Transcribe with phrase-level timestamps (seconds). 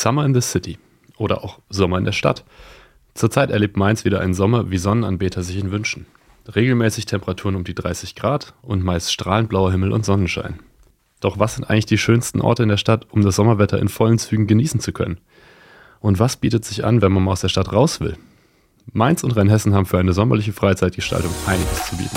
[0.00, 0.78] Summer in the City
[1.18, 2.44] oder auch Sommer in der Stadt.
[3.14, 6.06] Zurzeit erlebt Mainz wieder einen Sommer, wie Sonnenanbeter sich ihn wünschen.
[6.54, 10.60] Regelmäßig Temperaturen um die 30 Grad und meist strahlend blauer Himmel und Sonnenschein.
[11.20, 14.18] Doch was sind eigentlich die schönsten Orte in der Stadt, um das Sommerwetter in vollen
[14.18, 15.18] Zügen genießen zu können?
[16.00, 18.16] Und was bietet sich an, wenn man mal aus der Stadt raus will?
[18.92, 22.16] Mainz und Rheinhessen haben für eine sommerliche Freizeitgestaltung einiges zu bieten.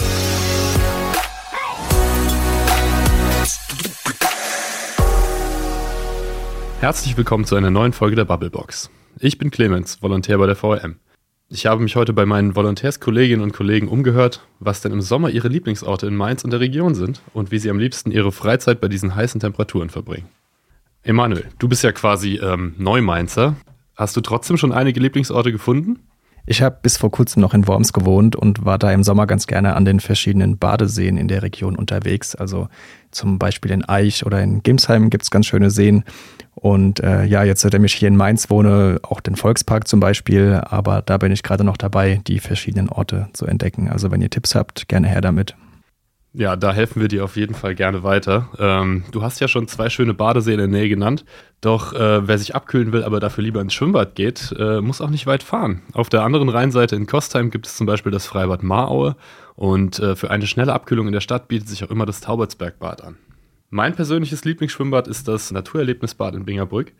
[6.84, 8.90] Herzlich willkommen zu einer neuen Folge der Bubblebox.
[9.18, 10.98] Ich bin Clemens, Volontär bei der VRM.
[11.48, 15.48] Ich habe mich heute bei meinen Volontärskolleginnen und Kollegen umgehört, was denn im Sommer ihre
[15.48, 18.90] Lieblingsorte in Mainz und der Region sind und wie sie am liebsten ihre Freizeit bei
[18.90, 20.28] diesen heißen Temperaturen verbringen.
[21.04, 23.56] Emanuel, du bist ja quasi ähm, Neumainzer.
[23.96, 26.00] Hast du trotzdem schon einige Lieblingsorte gefunden?
[26.46, 29.48] Ich habe bis vor kurzem noch in Worms gewohnt und war da im Sommer ganz
[29.48, 32.36] gerne an den verschiedenen Badeseen in der Region unterwegs.
[32.36, 32.68] Also
[33.12, 36.04] zum Beispiel in Eich oder in Gimsheim gibt es ganz schöne Seen.
[36.56, 40.62] Und äh, ja, jetzt seitdem ich hier in Mainz wohne, auch den Volkspark zum Beispiel,
[40.66, 43.90] aber da bin ich gerade noch dabei, die verschiedenen Orte zu entdecken.
[43.90, 45.56] Also wenn ihr Tipps habt, gerne her damit.
[46.36, 48.50] Ja, da helfen wir dir auf jeden Fall gerne weiter.
[48.58, 51.26] Ähm, du hast ja schon zwei schöne Badeseen in der Nähe genannt.
[51.62, 55.12] Doch äh, wer sich abkühlen will, aber dafür lieber ins Schwimmbad geht, äh, muss auch
[55.12, 55.84] nicht weit fahren.
[55.94, 59.16] Auf der anderen Rheinseite in Kostheim gibt es zum Beispiel das Freibad Maraue.
[59.56, 63.04] Und äh, für eine schnelle Abkühlung in der Stadt bietet sich auch immer das Taubertsbergbad
[63.04, 63.18] an.
[63.70, 66.94] Mein persönliches Lieblingsschwimmbad ist das Naturerlebnisbad in Bingerbrück.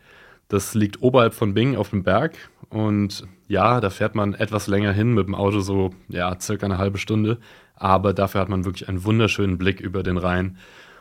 [0.48, 2.36] Das liegt oberhalb von Bingen auf dem Berg.
[2.68, 6.78] Und ja, da fährt man etwas länger hin mit dem Auto, so ja, circa eine
[6.78, 7.38] halbe Stunde
[7.76, 10.58] aber dafür hat man wirklich einen wunderschönen Blick über den Rhein.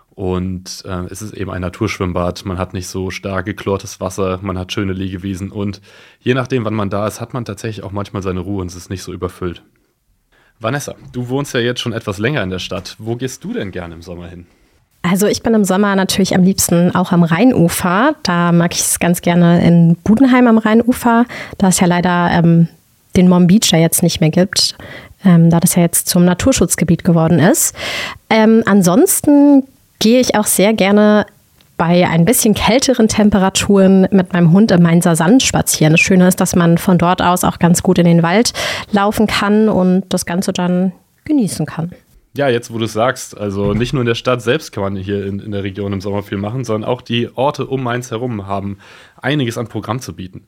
[0.09, 2.45] Und äh, es ist eben ein Naturschwimmbad.
[2.45, 5.81] Man hat nicht so stark geklortes Wasser, man hat schöne Liegewiesen und
[6.19, 8.75] je nachdem, wann man da ist, hat man tatsächlich auch manchmal seine Ruhe und es
[8.75, 9.63] ist nicht so überfüllt.
[10.59, 12.95] Vanessa, du wohnst ja jetzt schon etwas länger in der Stadt.
[12.99, 14.45] Wo gehst du denn gerne im Sommer hin?
[15.03, 18.15] Also ich bin im Sommer natürlich am liebsten auch am Rheinufer.
[18.23, 21.25] Da mag ich es ganz gerne in Budenheim am Rheinufer.
[21.57, 22.67] Da es ja leider ähm,
[23.15, 24.75] den Mom Beach ja jetzt nicht mehr gibt
[25.25, 27.75] ähm, da das ja jetzt zum Naturschutzgebiet geworden ist.
[28.29, 29.63] Ähm, ansonsten
[29.99, 31.25] gehe ich auch sehr gerne
[31.77, 35.93] bei ein bisschen kälteren Temperaturen mit meinem Hund im Mainzer Sand spazieren.
[35.93, 38.53] Das Schöne ist, dass man von dort aus auch ganz gut in den Wald
[38.91, 40.91] laufen kann und das Ganze dann
[41.25, 41.91] genießen kann.
[42.35, 44.95] Ja, jetzt wo du es sagst, also nicht nur in der Stadt selbst kann man
[44.95, 48.09] hier in, in der Region im Sommer viel machen, sondern auch die Orte um Mainz
[48.09, 48.79] herum haben
[49.21, 50.47] einiges an Programm zu bieten.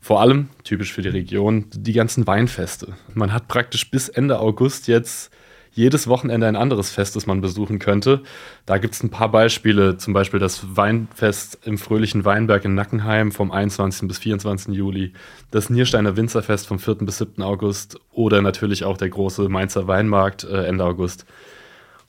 [0.00, 2.94] Vor allem, typisch für die Region, die ganzen Weinfeste.
[3.14, 5.32] Man hat praktisch bis Ende August jetzt
[5.72, 8.22] jedes Wochenende ein anderes Fest, das man besuchen könnte.
[8.66, 13.32] Da gibt es ein paar Beispiele, zum Beispiel das Weinfest im fröhlichen Weinberg in Nackenheim
[13.32, 14.08] vom 21.
[14.08, 14.74] bis 24.
[14.74, 15.12] Juli,
[15.50, 16.96] das Niersteiner Winzerfest vom 4.
[16.96, 17.42] bis 7.
[17.42, 21.26] August oder natürlich auch der große Mainzer Weinmarkt äh, Ende August.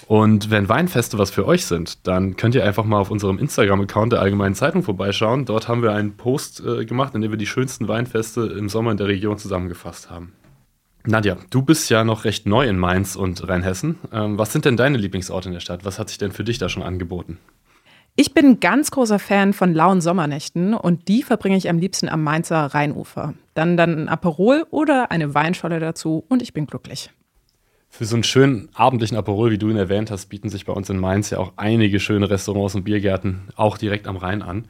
[0.08, 4.14] Und wenn Weinfeste was für euch sind, dann könnt ihr einfach mal auf unserem Instagram-Account
[4.14, 5.46] der Allgemeinen Zeitung vorbeischauen.
[5.46, 8.92] Dort haben wir einen Post äh, gemacht, in dem wir die schönsten Weinfeste im Sommer
[8.92, 10.34] in der Region zusammengefasst haben.
[11.06, 13.98] Nadja, du bist ja noch recht neu in Mainz und Rheinhessen.
[14.12, 15.86] Ähm, was sind denn deine Lieblingsorte in der Stadt?
[15.86, 17.38] Was hat sich denn für dich da schon angeboten?
[18.16, 22.10] Ich bin ein ganz großer Fan von lauen Sommernächten und die verbringe ich am liebsten
[22.10, 23.34] am Mainzer Rheinufer.
[23.54, 27.12] Dann dann ein Aperol oder eine Weinscholle dazu und ich bin glücklich.
[27.88, 30.90] Für so einen schönen abendlichen Aperol, wie du ihn erwähnt hast, bieten sich bei uns
[30.90, 34.66] in Mainz ja auch einige schöne Restaurants und Biergärten auch direkt am Rhein an.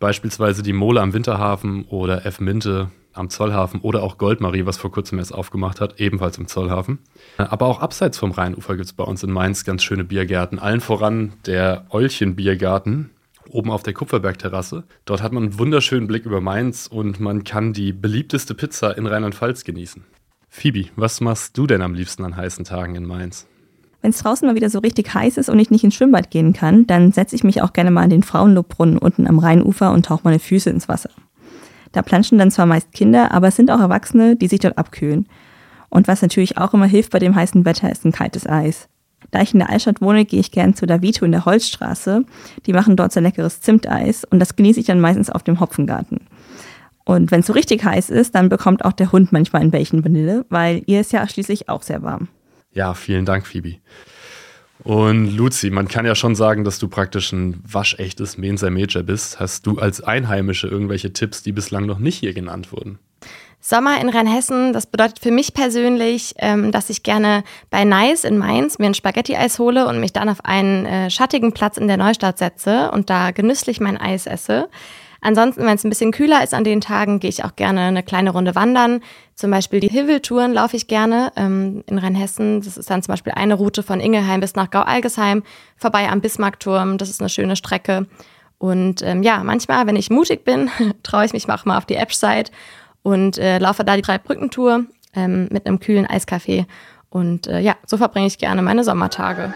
[0.00, 2.40] Beispielsweise die Mole am Winterhafen oder F.
[2.40, 6.98] Minte am Zollhafen oder auch Goldmarie, was vor kurzem erst aufgemacht hat, ebenfalls im Zollhafen.
[7.36, 10.58] Aber auch abseits vom Rheinufer gibt es bei uns in Mainz ganz schöne Biergärten.
[10.58, 13.10] Allen voran der Eulchen Biergarten
[13.50, 14.84] oben auf der Kupferbergterrasse.
[15.04, 19.06] Dort hat man einen wunderschönen Blick über Mainz und man kann die beliebteste Pizza in
[19.06, 20.04] Rheinland-Pfalz genießen.
[20.48, 23.46] Phoebe, was machst du denn am liebsten an heißen Tagen in Mainz?
[24.00, 26.52] Wenn es draußen mal wieder so richtig heiß ist und ich nicht ins Schwimmbad gehen
[26.52, 30.06] kann, dann setze ich mich auch gerne mal an den Frauenlobbrunnen unten am Rheinufer und
[30.06, 31.10] tauche meine Füße ins Wasser.
[31.92, 35.28] Da planschen dann zwar meist Kinder, aber es sind auch Erwachsene, die sich dort abkühlen.
[35.88, 38.88] Und was natürlich auch immer hilft bei dem heißen Wetter, ist ein kaltes Eis.
[39.30, 42.24] Da ich in der Altstadt wohne, gehe ich gern zu Davito in der Holzstraße.
[42.66, 46.20] Die machen dort sehr leckeres Zimteis und das genieße ich dann meistens auf dem Hopfengarten.
[47.04, 50.04] Und wenn es so richtig heiß ist, dann bekommt auch der Hund manchmal ein Bällchen
[50.04, 52.28] Vanille, weil ihr ist ja schließlich auch sehr warm.
[52.72, 53.76] Ja, vielen Dank, Phoebe.
[54.84, 59.40] Und Luzi, man kann ja schon sagen, dass du praktisch ein waschechtes Mensa Major bist.
[59.40, 62.98] Hast du als Einheimische irgendwelche Tipps, die bislang noch nicht hier genannt wurden?
[63.60, 68.38] Sommer in Rheinhessen, das bedeutet für mich persönlich, ähm, dass ich gerne bei Nice in
[68.38, 71.96] Mainz mir ein Spaghetti-Eis hole und mich dann auf einen äh, schattigen Platz in der
[71.96, 74.68] Neustadt setze und da genüsslich mein Eis esse.
[75.20, 78.02] Ansonsten, wenn es ein bisschen kühler ist an den Tagen, gehe ich auch gerne eine
[78.02, 79.00] kleine Runde wandern.
[79.34, 82.60] Zum Beispiel die Hiveltouren laufe ich gerne ähm, in Rheinhessen.
[82.60, 85.42] Das ist dann zum Beispiel eine Route von Ingelheim bis nach Gau-Algesheim,
[85.76, 86.98] vorbei am Bismarckturm.
[86.98, 88.06] Das ist eine schöne Strecke.
[88.58, 90.70] Und ähm, ja, manchmal, wenn ich mutig bin,
[91.02, 92.52] traue ich mich auch mal auf die App-Site
[93.02, 96.66] und äh, laufe da die drei Brückentour ähm, mit einem kühlen Eiskaffee.
[97.10, 99.54] Und äh, ja, so verbringe ich gerne meine Sommertage.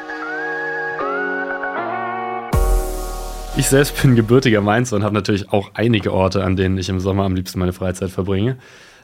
[3.55, 7.01] Ich selbst bin gebürtiger Mainzer und habe natürlich auch einige Orte, an denen ich im
[7.01, 8.57] Sommer am liebsten meine Freizeit verbringe.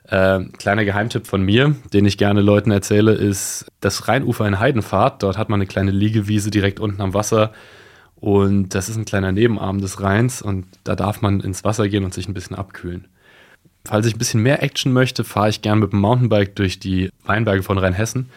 [0.04, 5.22] Äh, kleiner Geheimtipp von mir, den ich gerne Leuten erzähle, ist das Rheinufer in Heidenfahrt.
[5.22, 7.52] Dort hat man eine kleine Liegewiese direkt unten am Wasser.
[8.16, 12.04] Und das ist ein kleiner Nebenarm des Rheins und da darf man ins Wasser gehen
[12.04, 13.06] und sich ein bisschen abkühlen.
[13.84, 17.10] Falls ich ein bisschen mehr Action möchte, fahre ich gerne mit dem Mountainbike durch die
[17.24, 18.30] Weinberge von Rheinhessen.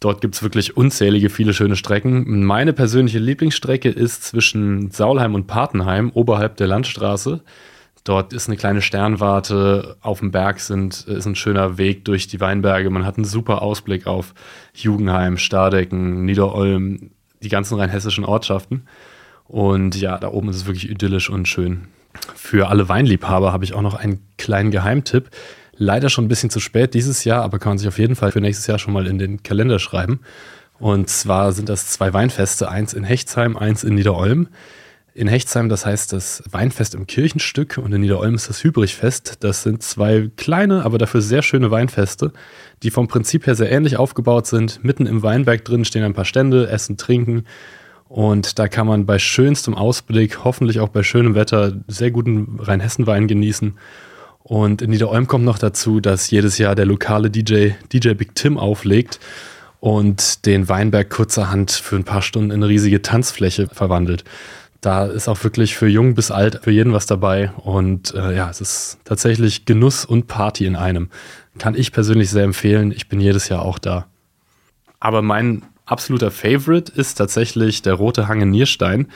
[0.00, 2.44] Dort gibt es wirklich unzählige, viele schöne Strecken.
[2.44, 7.40] Meine persönliche Lieblingsstrecke ist zwischen Saulheim und Patenheim, oberhalb der Landstraße.
[8.04, 12.40] Dort ist eine kleine Sternwarte, auf dem Berg sind, ist ein schöner Weg durch die
[12.40, 12.90] Weinberge.
[12.90, 14.34] Man hat einen super Ausblick auf
[14.72, 17.10] Jugendheim, Stardecken, Niederolm,
[17.42, 18.86] die ganzen rheinhessischen Ortschaften.
[19.46, 21.88] Und ja, da oben ist es wirklich idyllisch und schön.
[22.34, 25.30] Für alle Weinliebhaber habe ich auch noch einen kleinen Geheimtipp.
[25.78, 28.32] Leider schon ein bisschen zu spät dieses Jahr, aber kann man sich auf jeden Fall
[28.32, 30.20] für nächstes Jahr schon mal in den Kalender schreiben.
[30.78, 34.48] Und zwar sind das zwei Weinfeste, eins in Hechtsheim, eins in Niederolm.
[35.14, 39.42] In Hechtsheim, das heißt das Weinfest im Kirchenstück und in Niederolm ist das Hübrichfest.
[39.42, 42.32] Das sind zwei kleine, aber dafür sehr schöne Weinfeste,
[42.84, 44.84] die vom Prinzip her sehr ähnlich aufgebaut sind.
[44.84, 47.44] Mitten im Weinberg drin stehen ein paar Stände, Essen, Trinken.
[48.08, 53.26] Und da kann man bei schönstem Ausblick, hoffentlich auch bei schönem Wetter, sehr guten Rheinhessen-Wein
[53.28, 53.76] genießen.
[54.48, 58.56] Und in Niederolm kommt noch dazu, dass jedes Jahr der lokale DJ, DJ Big Tim
[58.56, 59.20] auflegt
[59.78, 64.24] und den Weinberg kurzerhand für ein paar Stunden in eine riesige Tanzfläche verwandelt.
[64.80, 67.52] Da ist auch wirklich für jung bis alt für jeden was dabei.
[67.56, 71.10] Und äh, ja, es ist tatsächlich Genuss und Party in einem.
[71.58, 72.90] Kann ich persönlich sehr empfehlen.
[72.90, 74.06] Ich bin jedes Jahr auch da.
[74.98, 79.08] Aber mein absoluter Favorite ist tatsächlich der Rote Hang in Nierstein.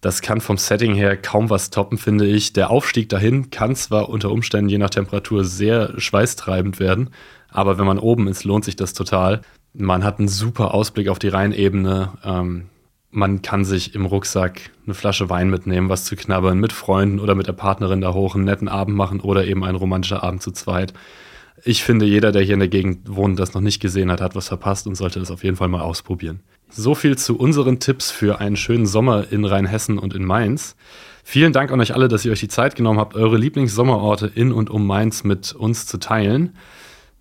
[0.00, 2.52] Das kann vom Setting her kaum was toppen, finde ich.
[2.54, 7.10] Der Aufstieg dahin kann zwar unter Umständen je nach Temperatur sehr schweißtreibend werden,
[7.50, 9.42] aber wenn man oben ist, lohnt sich das total.
[9.74, 12.12] Man hat einen super Ausblick auf die Rheinebene.
[12.24, 12.66] Ähm,
[13.10, 17.34] man kann sich im Rucksack eine Flasche Wein mitnehmen, was zu knabbern, mit Freunden oder
[17.34, 20.52] mit der Partnerin da hoch einen netten Abend machen oder eben ein romantischer Abend zu
[20.52, 20.94] zweit
[21.64, 24.34] ich finde, jeder, der hier in der Gegend wohnt, das noch nicht gesehen hat, hat
[24.34, 26.40] was verpasst und sollte das auf jeden Fall mal ausprobieren.
[26.68, 30.76] So viel zu unseren Tipps für einen schönen Sommer in Rheinhessen und in Mainz.
[31.24, 34.52] Vielen Dank an euch alle, dass ihr euch die Zeit genommen habt, eure Lieblingssommerorte in
[34.52, 36.54] und um Mainz mit uns zu teilen.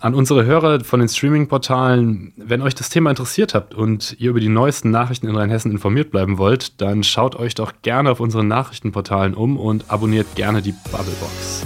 [0.01, 4.39] An unsere Hörer von den Streaming-Portalen, wenn euch das Thema interessiert habt und ihr über
[4.39, 8.47] die neuesten Nachrichten in Rheinhessen informiert bleiben wollt, dann schaut euch doch gerne auf unseren
[8.47, 11.65] Nachrichtenportalen um und abonniert gerne die Bubblebox.